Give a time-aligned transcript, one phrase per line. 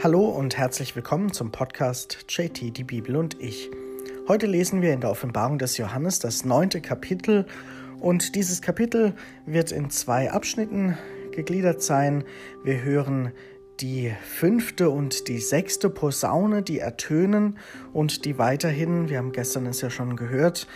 [0.00, 3.68] Hallo und herzlich willkommen zum Podcast JT, die Bibel und ich.
[4.28, 7.46] Heute lesen wir in der Offenbarung des Johannes das neunte Kapitel
[7.98, 9.14] und dieses Kapitel
[9.44, 10.96] wird in zwei Abschnitten
[11.32, 12.22] gegliedert sein.
[12.62, 13.32] Wir hören
[13.80, 17.58] die fünfte und die sechste Posaune, die ertönen
[17.92, 20.68] und die weiterhin, wir haben gestern es ja schon gehört,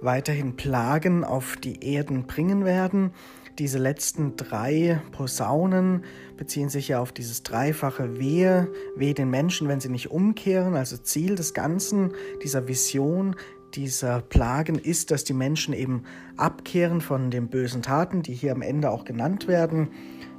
[0.00, 3.10] weiterhin Plagen auf die Erden bringen werden.
[3.58, 6.04] Diese letzten drei Posaunen
[6.36, 10.76] beziehen sich ja auf dieses dreifache Wehe, Wehe den Menschen, wenn sie nicht umkehren.
[10.76, 12.12] Also Ziel des Ganzen,
[12.44, 13.34] dieser Vision,
[13.74, 16.04] dieser Plagen ist, dass die Menschen eben
[16.36, 19.88] abkehren von den bösen Taten, die hier am Ende auch genannt werden.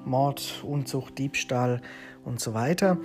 [0.06, 1.82] Mord, Unzucht, Diebstahl
[2.24, 2.98] und so weiter.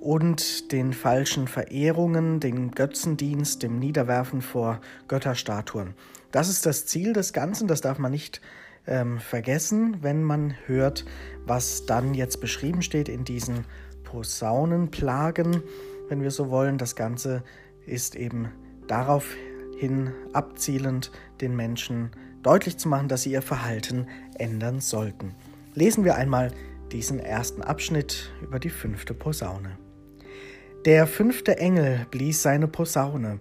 [0.00, 5.92] Und den falschen Verehrungen, den Götzendienst, dem Niederwerfen vor Götterstatuen.
[6.30, 8.40] Das ist das Ziel des Ganzen, das darf man nicht
[8.88, 11.04] ähm, vergessen, wenn man hört,
[11.46, 13.64] was dann jetzt beschrieben steht in diesen
[14.04, 15.62] Posaunenplagen,
[16.08, 16.78] wenn wir so wollen.
[16.78, 17.42] Das Ganze
[17.86, 18.48] ist eben
[18.86, 22.10] daraufhin abzielend, den Menschen
[22.42, 24.06] deutlich zu machen, dass sie ihr Verhalten
[24.38, 25.34] ändern sollten.
[25.74, 26.50] Lesen wir einmal
[26.92, 29.78] diesen ersten Abschnitt über die fünfte Posaune.
[30.84, 33.40] Der fünfte Engel blies seine Posaune.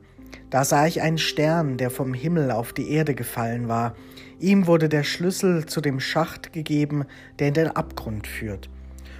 [0.50, 3.95] Da sah ich einen Stern, der vom Himmel auf die Erde gefallen war.
[4.39, 7.06] Ihm wurde der Schlüssel zu dem Schacht gegeben,
[7.39, 8.70] der in den Abgrund führt.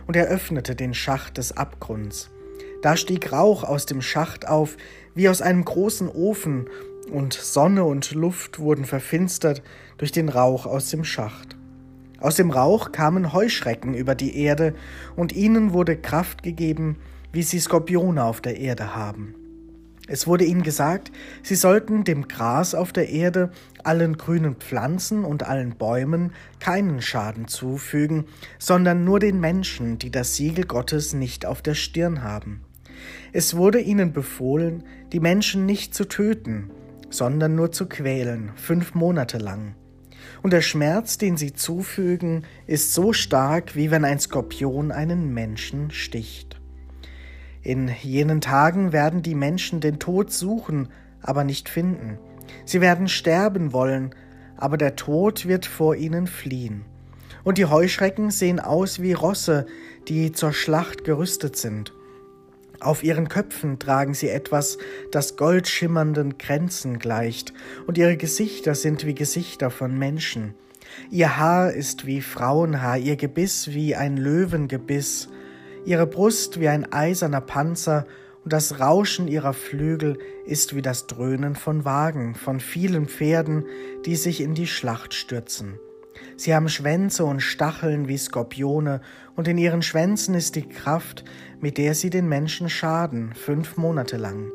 [0.06, 2.30] Und er öffnete den Schacht des Abgrunds.
[2.82, 4.78] Da stieg Rauch aus dem Schacht auf,
[5.16, 6.70] wie aus einem großen Ofen,
[7.12, 9.62] und Sonne und Luft wurden verfinstert
[9.98, 11.56] durch den Rauch aus dem Schacht.
[12.20, 14.74] Aus dem Rauch kamen Heuschrecken über die Erde,
[15.16, 16.98] und ihnen wurde Kraft gegeben,
[17.32, 19.36] wie sie Skorpione auf der Erde haben.
[20.08, 21.12] Es wurde ihnen gesagt,
[21.44, 23.52] sie sollten dem Gras auf der Erde,
[23.84, 28.26] allen grünen Pflanzen und allen Bäumen keinen Schaden zufügen,
[28.58, 32.62] sondern nur den Menschen, die das Siegel Gottes nicht auf der Stirn haben.
[33.34, 36.72] Es wurde ihnen befohlen, die Menschen nicht zu töten,
[37.10, 39.76] sondern nur zu quälen, fünf Monate lang.
[40.42, 45.92] Und der Schmerz, den sie zufügen, ist so stark, wie wenn ein Skorpion einen Menschen
[45.92, 46.57] sticht.
[47.62, 50.90] In jenen Tagen werden die Menschen den Tod suchen,
[51.22, 52.18] aber nicht finden.
[52.66, 54.16] Sie werden sterben wollen,
[54.56, 56.86] aber der Tod wird vor ihnen fliehen.
[57.44, 59.66] Und die Heuschrecken sehen aus wie Rosse,
[60.08, 61.94] die zur Schlacht gerüstet sind.
[62.80, 64.78] Auf ihren Köpfen tragen sie etwas,
[65.12, 67.54] das goldschimmernden Kränzen gleicht,
[67.88, 70.54] und ihre Gesichter sind wie Gesichter von Menschen.
[71.10, 75.30] Ihr Haar ist wie Frauenhaar, ihr Gebiss wie ein Löwengebiss,
[75.88, 78.06] ihre Brust wie ein eiserner Panzer,
[78.44, 83.66] und das Rauschen ihrer Flügel ist wie das Dröhnen von Wagen, von vielen Pferden,
[84.06, 85.80] die sich in die Schlacht stürzen.
[86.38, 89.02] Sie haben Schwänze und Stacheln wie Skorpione,
[89.36, 91.24] und in ihren Schwänzen ist die Kraft,
[91.60, 94.52] mit der sie den Menschen schaden, fünf Monate lang.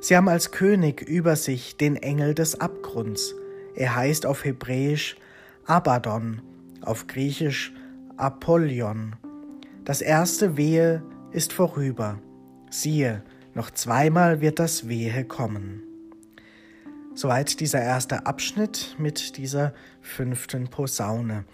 [0.00, 3.34] Sie haben als König über sich den Engel des Abgrunds.
[3.74, 5.16] Er heißt auf Hebräisch
[5.66, 6.42] Abaddon,
[6.82, 7.72] auf Griechisch
[8.16, 9.16] Apollyon.
[9.90, 11.02] Das erste Wehe
[11.32, 12.20] ist vorüber.
[12.70, 13.24] Siehe,
[13.54, 15.82] noch zweimal wird das Wehe kommen.
[17.16, 21.44] Soweit dieser erste Abschnitt mit dieser fünften Posaune.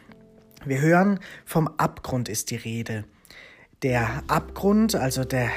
[0.66, 3.04] Wir hören, vom Abgrund ist die Rede.
[3.80, 5.48] Der Abgrund, also der,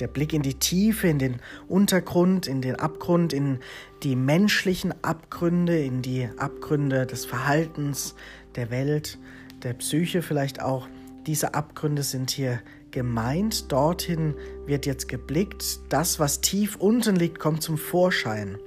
[0.00, 1.36] der Blick in die Tiefe, in den
[1.68, 3.60] Untergrund, in den Abgrund, in
[4.02, 8.16] die menschlichen Abgründe, in die Abgründe des Verhaltens,
[8.56, 9.20] der Welt,
[9.62, 10.88] der Psyche vielleicht auch,
[11.26, 13.70] diese Abgründe sind hier gemeint.
[13.70, 14.34] Dorthin
[14.66, 15.80] wird jetzt geblickt.
[15.88, 18.58] Das, was tief unten liegt, kommt zum Vorschein.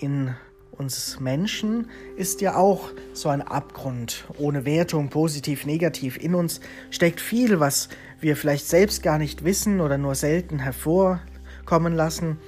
[0.00, 0.34] In
[0.72, 6.16] uns Menschen ist ja auch so ein Abgrund ohne Wertung, positiv, negativ.
[6.16, 7.88] In uns steckt viel, was
[8.20, 12.38] wir vielleicht selbst gar nicht wissen oder nur selten hervorkommen lassen.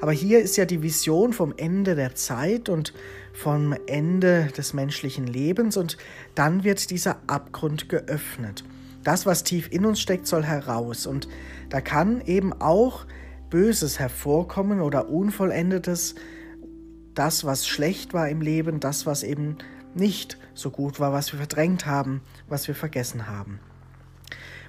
[0.00, 2.94] Aber hier ist ja die Vision vom Ende der Zeit und
[3.32, 5.96] vom Ende des menschlichen Lebens und
[6.34, 8.64] dann wird dieser Abgrund geöffnet.
[9.02, 11.06] Das, was tief in uns steckt, soll heraus.
[11.06, 11.28] Und
[11.70, 13.06] da kann eben auch
[13.48, 16.14] Böses hervorkommen oder Unvollendetes,
[17.14, 19.56] das, was schlecht war im Leben, das, was eben
[19.94, 23.58] nicht so gut war, was wir verdrängt haben, was wir vergessen haben.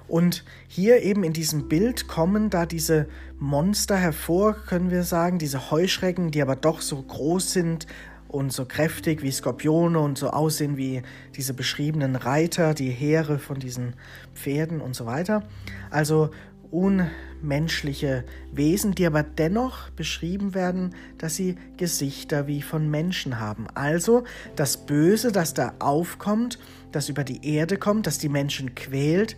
[0.07, 3.07] Und hier eben in diesem Bild kommen da diese
[3.39, 7.87] Monster hervor, können wir sagen, diese Heuschrecken, die aber doch so groß sind
[8.31, 11.01] und so kräftig wie Skorpione und so aussehen wie
[11.35, 13.95] diese beschriebenen Reiter, die Heere von diesen
[14.33, 15.43] Pferden und so weiter.
[15.89, 16.31] Also
[16.71, 18.23] unmenschliche
[18.53, 23.67] Wesen, die aber dennoch beschrieben werden, dass sie Gesichter wie von Menschen haben.
[23.73, 24.23] Also
[24.55, 26.57] das Böse, das da aufkommt,
[26.93, 29.35] das über die Erde kommt, das die Menschen quält,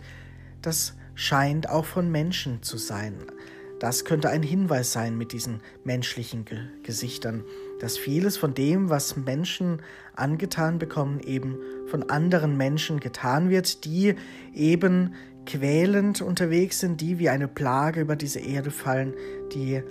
[0.62, 3.14] das scheint auch von Menschen zu sein.
[3.80, 7.42] Das könnte ein Hinweis sein mit diesen menschlichen Ge Gesichtern,
[7.84, 9.82] dass vieles von dem, was Menschen
[10.16, 14.14] angetan bekommen, eben von anderen Menschen getan wird, die
[14.54, 15.12] eben
[15.44, 19.12] quälend unterwegs sind, die wie eine Plage über diese Erde fallen,
[19.52, 19.82] die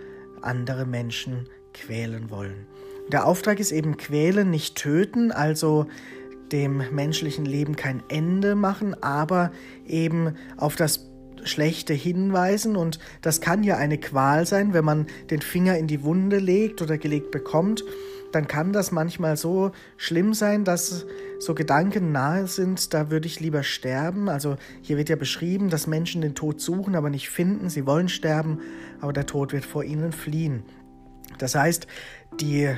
[0.41, 2.65] andere Menschen quälen wollen.
[3.11, 5.85] Der Auftrag ist eben quälen, nicht töten, also
[6.51, 9.51] dem menschlichen Leben kein Ende machen, aber
[9.85, 11.12] eben auf das
[11.45, 16.03] Schlechte hinweisen und das kann ja eine Qual sein, wenn man den Finger in die
[16.03, 17.83] Wunde legt oder gelegt bekommt,
[18.33, 21.05] dann kann das manchmal so schlimm sein, dass
[21.39, 24.27] so Gedanken nahe sind, da würde ich lieber sterben.
[24.27, 27.69] Also hier wird ja beschrieben, dass Menschen den Tod suchen, aber nicht finden.
[27.69, 28.59] Sie wollen sterben,
[29.01, 30.63] aber der Tod wird vor ihnen fliehen.
[31.37, 31.87] Das heißt,
[32.39, 32.69] die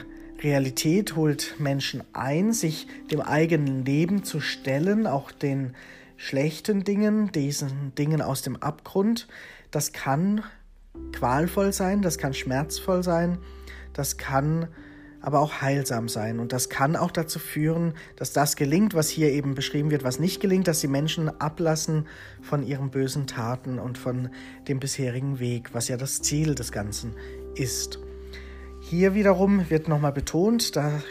[0.42, 5.74] Realität holt Menschen ein, sich dem eigenen Leben zu stellen, auch den
[6.18, 9.28] schlechten Dingen, diesen Dingen aus dem Abgrund.
[9.72, 10.44] Das kann
[11.12, 13.38] qualvoll sein, das kann schmerzvoll sein,
[13.94, 14.68] das kann
[15.26, 16.40] aber auch heilsam sein.
[16.40, 20.20] Und das kann auch dazu führen, dass das gelingt, was hier eben beschrieben wird, was
[20.20, 22.08] nicht gelingt, dass die Menschen ablassen
[22.44, 24.30] von ihren bösen Taten und von
[24.68, 27.16] dem bisherigen Weg, was ja das Ziel des Ganzen
[27.56, 28.00] ist.
[28.82, 31.02] Hier wiederum wird nochmal betont, da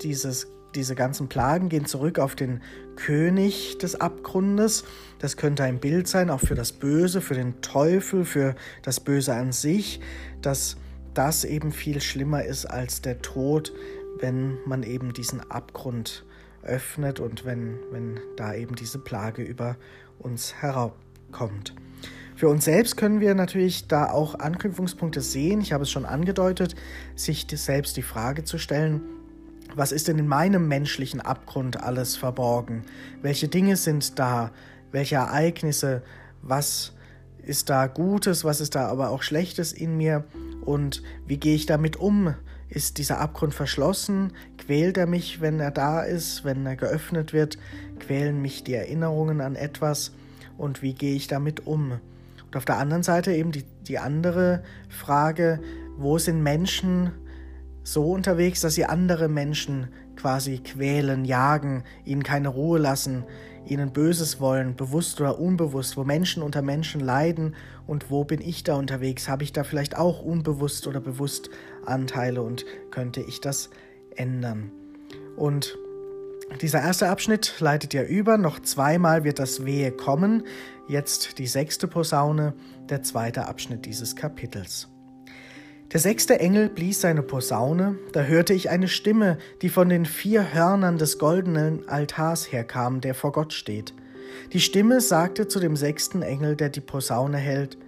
[0.00, 2.60] dieses diese ganzen Plagen gehen zurück auf den
[2.96, 4.84] König des Abgrundes.
[5.18, 9.34] Das könnte ein Bild sein, auch für das Böse, für den Teufel, für das Böse
[9.34, 10.00] an sich,
[10.42, 10.76] dass
[11.14, 13.72] das eben viel schlimmer ist als der Tod,
[14.20, 16.24] wenn man eben diesen Abgrund
[16.62, 19.76] öffnet und wenn, wenn da eben diese Plage über
[20.18, 21.74] uns herabkommt.
[22.36, 25.60] Für uns selbst können wir natürlich da auch Anknüpfungspunkte sehen.
[25.60, 26.76] Ich habe es schon angedeutet,
[27.16, 29.00] sich selbst die Frage zu stellen,
[29.78, 32.82] was ist denn in meinem menschlichen Abgrund alles verborgen?
[33.22, 34.50] Welche Dinge sind da?
[34.90, 36.02] Welche Ereignisse?
[36.42, 36.94] Was
[37.46, 38.44] ist da Gutes?
[38.44, 40.24] Was ist da aber auch Schlechtes in mir?
[40.64, 42.34] Und wie gehe ich damit um?
[42.68, 44.32] Ist dieser Abgrund verschlossen?
[44.58, 47.56] Quält er mich, wenn er da ist, wenn er geöffnet wird?
[48.00, 50.10] Quälen mich die Erinnerungen an etwas?
[50.56, 52.00] Und wie gehe ich damit um?
[52.46, 55.60] Und auf der anderen Seite eben die, die andere Frage,
[55.96, 57.12] wo sind Menschen,
[57.92, 63.24] so unterwegs, dass sie andere Menschen quasi quälen, jagen, ihnen keine Ruhe lassen,
[63.66, 67.54] ihnen Böses wollen, bewusst oder unbewusst, wo Menschen unter Menschen leiden
[67.86, 69.28] und wo bin ich da unterwegs?
[69.28, 71.50] Habe ich da vielleicht auch unbewusst oder bewusst
[71.86, 73.70] Anteile und könnte ich das
[74.16, 74.70] ändern?
[75.36, 75.78] Und
[76.60, 80.42] dieser erste Abschnitt leitet ja über, noch zweimal wird das Wehe kommen,
[80.88, 82.54] jetzt die sechste Posaune,
[82.88, 84.88] der zweite Abschnitt dieses Kapitels.
[85.90, 90.52] Der sechste Engel blies seine Posaune, da hörte ich eine Stimme, die von den vier
[90.52, 93.94] Hörnern des goldenen Altars herkam, der vor Gott steht.
[94.52, 97.78] Die Stimme sagte zu dem sechsten Engel, der die Posaune hält,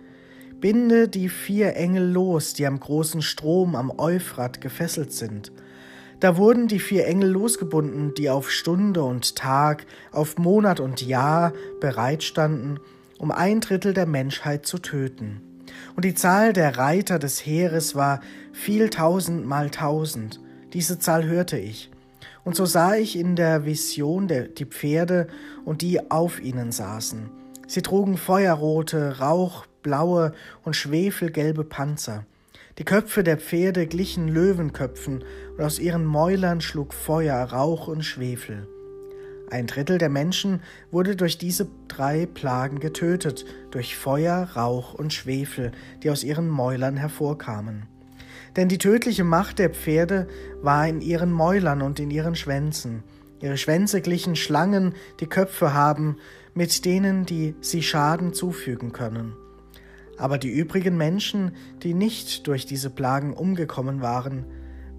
[0.63, 5.53] Binde die vier Engel los, die am großen Strom am Euphrat gefesselt sind.
[6.21, 11.53] Da wurden die vier Engel losgebunden, die auf Stunde und Tag, auf Monat und Jahr
[11.81, 12.81] bereitstanden,
[13.19, 15.43] um ein Drittel der Menschheit zu töten
[15.97, 18.21] und die Zahl der Reiter des Heeres war
[18.53, 20.41] viel tausend mal tausend.
[20.73, 21.91] Diese Zahl hörte ich.
[22.45, 25.29] Und so sah ich in der Vision der, die Pferde
[25.65, 27.31] und die auf ihnen saßen.
[27.67, 30.33] Sie trugen feuerrote, rauchblaue
[30.65, 32.25] und schwefelgelbe Panzer.
[32.79, 35.23] Die Köpfe der Pferde glichen Löwenköpfen,
[35.57, 38.67] und aus ihren Mäulern schlug Feuer, Rauch und Schwefel.
[39.51, 40.61] Ein Drittel der Menschen
[40.93, 46.97] wurde durch diese drei Plagen getötet, durch Feuer, Rauch und Schwefel, die aus ihren Mäulern
[46.97, 47.87] hervorkamen.
[48.55, 50.29] Denn die tödliche Macht der Pferde
[50.63, 53.03] war in ihren Mäulern und in ihren Schwänzen.
[53.41, 56.17] Ihre Schwänze glichen Schlangen, die Köpfe haben,
[56.55, 59.35] mit denen die sie Schaden zufügen können.
[60.17, 64.45] Aber die übrigen Menschen, die nicht durch diese Plagen umgekommen waren,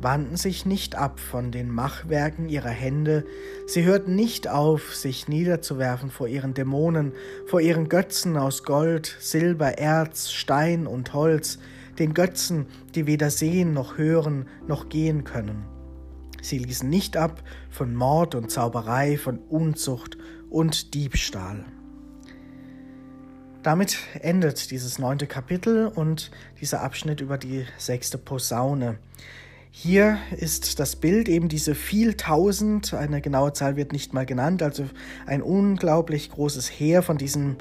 [0.04, 3.26] wandten sich nicht ab von den Machwerken ihrer Hände,
[3.68, 7.14] sie hörten nicht auf, sich niederzuwerfen vor ihren Dämonen,
[7.48, 11.60] vor ihren Götzen aus Gold, Silber, Erz, Stein und Holz,
[12.00, 12.66] den Götzen,
[12.96, 15.66] die weder sehen noch hören noch gehen können.
[16.42, 20.18] Sie ließen nicht ab von Mord und Zauberei, von Unzucht
[20.50, 21.66] und Diebstahl.
[23.64, 28.98] Damit endet dieses neunte Kapitel und dieser Abschnitt über die sechste Posaune.
[29.74, 34.86] Hier ist das Bild eben diese vieltausend, eine genaue Zahl wird nicht mal genannt, also
[35.26, 37.56] ein unglaublich großes Heer von diesen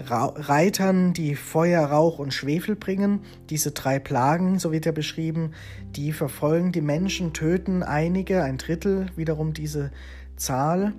[0.00, 3.22] Reitern, die Feuer, Rauch und Schwefel bringen.
[3.50, 5.50] Diese drei Plagen, so wird ja beschrieben,
[5.96, 9.90] die verfolgen die Menschen, töten einige, ein Drittel wiederum diese
[10.36, 10.94] Zahl.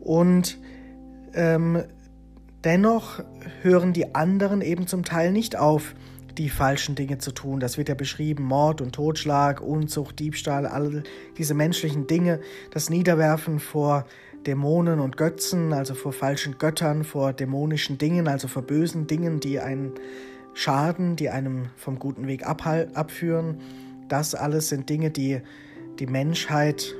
[0.00, 0.58] Und
[1.34, 1.82] ähm,
[2.62, 3.24] dennoch
[3.62, 5.96] hören die anderen eben zum Teil nicht auf,
[6.38, 7.60] die falschen Dinge zu tun.
[7.60, 11.02] Das wird ja beschrieben, Mord und Totschlag, Unzucht, Diebstahl, all
[11.38, 14.06] diese menschlichen Dinge, das Niederwerfen vor
[14.46, 19.60] Dämonen und Götzen, also vor falschen Göttern, vor dämonischen Dingen, also vor bösen Dingen, die
[19.60, 19.92] einen
[20.54, 23.60] schaden, die einem vom guten Weg abführen.
[24.08, 25.40] Das alles sind Dinge, die
[25.98, 26.94] die Menschheit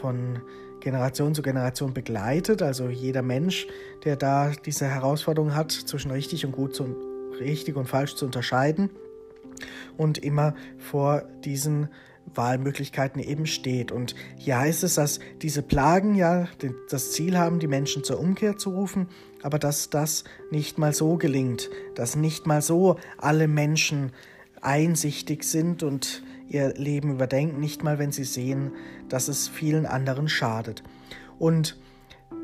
[0.00, 0.40] von
[0.80, 2.62] Generation zu Generation begleitet.
[2.62, 3.66] Also jeder Mensch,
[4.04, 6.74] der da diese Herausforderung hat, zwischen richtig und gut
[7.40, 8.90] richtig und falsch zu unterscheiden
[9.96, 11.88] und immer vor diesen
[12.34, 13.92] Wahlmöglichkeiten eben steht.
[13.92, 16.48] Und hier heißt es, dass diese Plagen ja
[16.90, 19.08] das Ziel haben, die Menschen zur Umkehr zu rufen,
[19.42, 24.12] aber dass das nicht mal so gelingt, dass nicht mal so alle Menschen
[24.60, 28.72] einsichtig sind und ihr Leben überdenken, nicht mal wenn sie sehen,
[29.08, 30.82] dass es vielen anderen schadet.
[31.38, 31.78] Und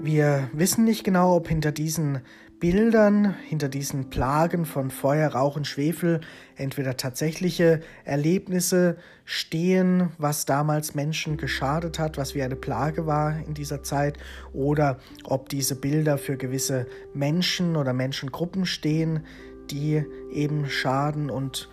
[0.01, 2.21] wir wissen nicht genau, ob hinter diesen
[2.63, 6.21] Bildern, hinter diesen Plagen von Feuer, Rauch und Schwefel
[6.55, 13.55] entweder tatsächliche Erlebnisse stehen, was damals Menschen geschadet hat, was wie eine Plage war in
[13.55, 14.17] dieser Zeit,
[14.53, 19.25] oder ob diese Bilder für gewisse Menschen oder Menschengruppen stehen,
[19.73, 21.69] die eben Schaden und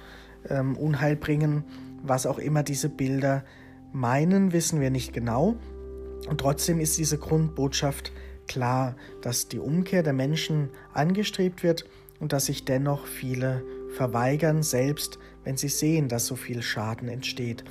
[0.50, 1.66] ähm, Unheil bringen.
[2.02, 3.46] Was auch immer diese Bilder
[3.94, 5.56] meinen, wissen wir nicht genau.
[6.28, 8.12] Und trotzdem ist diese Grundbotschaft
[8.50, 11.86] klar, dass die Umkehr der Menschen angestrebt wird
[12.20, 13.64] und dass sich dennoch viele
[13.96, 17.64] verweigern, selbst wenn sie sehen, dass so viel Schaden entsteht.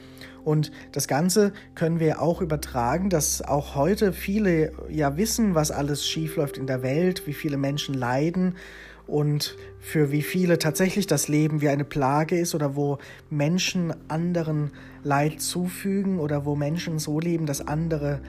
[0.44, 6.08] Und das Ganze können wir auch übertragen, dass auch heute viele ja wissen, was alles
[6.08, 8.54] schiefläuft in der Welt, wie viele Menschen leiden
[9.06, 12.98] und für wie viele tatsächlich das Leben wie eine Plage ist oder wo
[13.30, 14.70] Menschen anderen
[15.02, 18.20] Leid zufügen oder wo Menschen so leben, dass andere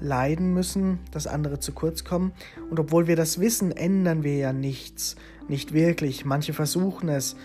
[0.00, 2.32] leiden müssen, dass andere zu kurz kommen.
[2.70, 5.16] Und obwohl wir das wissen, ändern wir ja nichts,
[5.48, 6.24] nicht wirklich.
[6.24, 7.36] Manche versuchen es,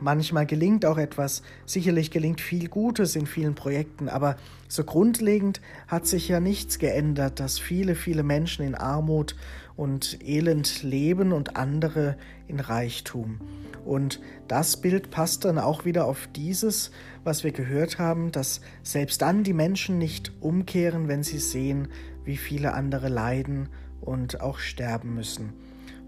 [0.00, 4.36] manchmal gelingt auch etwas, sicherlich gelingt viel Gutes in vielen Projekten, aber
[4.68, 9.36] so grundlegend hat sich ja nichts geändert, dass viele, viele Menschen in Armut
[9.80, 12.18] und Elend leben und andere
[12.48, 13.40] in Reichtum.
[13.86, 16.90] Und das Bild passt dann auch wieder auf dieses,
[17.24, 21.88] was wir gehört haben, dass selbst dann die Menschen nicht umkehren, wenn sie sehen,
[22.24, 23.70] wie viele andere leiden
[24.02, 25.54] und auch sterben müssen.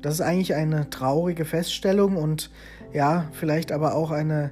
[0.02, 2.50] Das ist eigentlich eine traurige Feststellung und
[2.92, 4.50] ja, vielleicht aber auch eine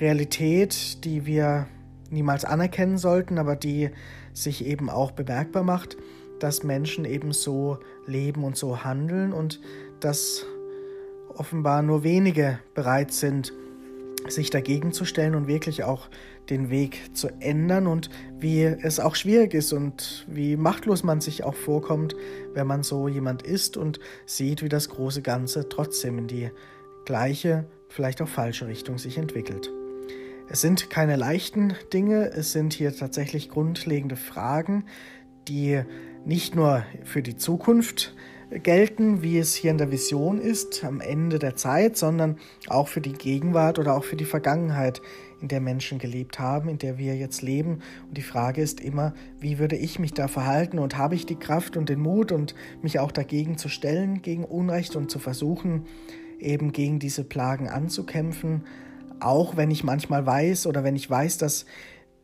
[0.00, 1.68] Realität, die wir
[2.10, 3.90] niemals anerkennen sollten, aber die
[4.32, 5.96] sich eben auch bemerkbar macht,
[6.38, 9.60] dass Menschen eben so leben und so handeln und
[10.00, 10.46] dass
[11.28, 13.52] offenbar nur wenige bereit sind,
[14.28, 16.08] sich dagegen zu stellen und wirklich auch
[16.50, 21.44] den Weg zu ändern und wie es auch schwierig ist und wie machtlos man sich
[21.44, 22.14] auch vorkommt,
[22.54, 26.50] wenn man so jemand ist und sieht, wie das große Ganze trotzdem in die
[27.04, 29.70] gleiche, vielleicht auch falsche Richtung sich entwickelt.
[30.48, 34.84] Es sind keine leichten Dinge, es sind hier tatsächlich grundlegende Fragen,
[35.48, 35.82] die
[36.26, 38.14] nicht nur für die Zukunft
[38.50, 43.00] gelten, wie es hier in der Vision ist, am Ende der Zeit, sondern auch für
[43.00, 45.00] die Gegenwart oder auch für die Vergangenheit,
[45.40, 47.80] in der Menschen gelebt haben, in der wir jetzt leben.
[48.08, 51.36] Und die Frage ist immer, wie würde ich mich da verhalten und habe ich die
[51.36, 55.84] Kraft und den Mut und mich auch dagegen zu stellen, gegen Unrecht und zu versuchen,
[56.40, 58.64] eben gegen diese Plagen anzukämpfen,
[59.20, 61.66] auch wenn ich manchmal weiß oder wenn ich weiß, dass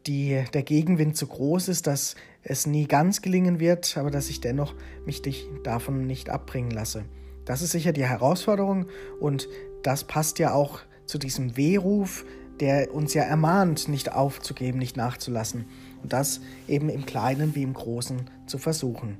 [0.06, 4.40] die, der Gegenwind zu groß ist, dass es nie ganz gelingen wird, aber dass ich
[4.40, 4.74] dennoch
[5.06, 5.22] mich
[5.62, 7.04] davon nicht abbringen lasse.
[7.44, 8.86] Das ist sicher die Herausforderung
[9.20, 9.48] und
[9.82, 12.24] das passt ja auch zu diesem Wehruf,
[12.60, 15.66] der uns ja ermahnt, nicht aufzugeben, nicht nachzulassen
[16.02, 19.18] und das eben im Kleinen wie im Großen zu versuchen.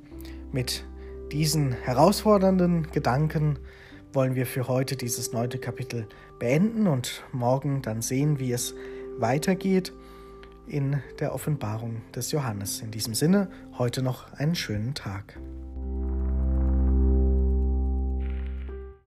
[0.53, 0.85] Mit
[1.33, 3.59] diesen herausfordernden Gedanken
[4.13, 6.07] wollen wir für heute dieses neunte Kapitel
[6.39, 8.75] beenden und morgen dann sehen, wie es
[9.19, 9.93] weitergeht
[10.67, 12.81] in der Offenbarung des Johannes.
[12.81, 15.39] In diesem Sinne, heute noch einen schönen Tag.